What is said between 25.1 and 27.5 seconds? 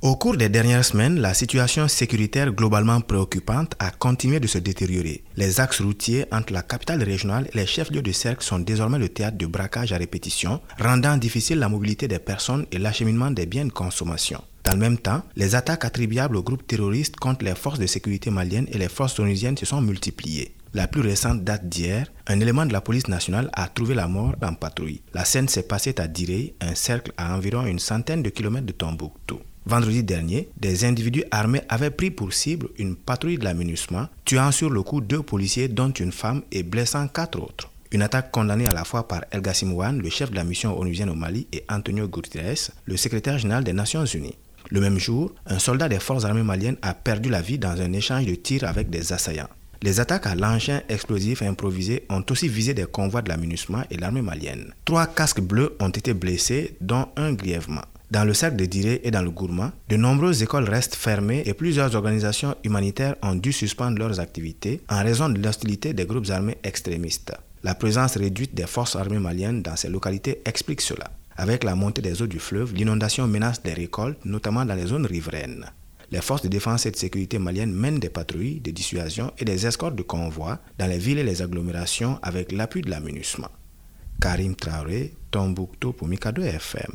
La scène s'est passée à Direy, un cercle à